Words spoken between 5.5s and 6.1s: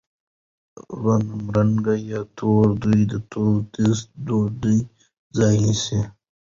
نیسي.